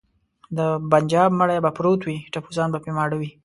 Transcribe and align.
د 0.57 0.59
بنجاب 0.91 1.31
مړی 1.39 1.57
به 1.63 1.71
پروت 1.77 2.01
وي 2.03 2.17
ټپوسان 2.33 2.67
به 2.71 2.79
په 2.83 2.89
ماړه 2.97 3.15
وي. 3.21 3.31